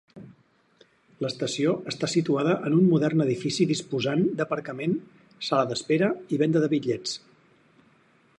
[1.25, 4.99] L'estació està situada en un modern edifici disposant d'aparcament,
[5.51, 7.17] sala d'espera i venda de bitllets.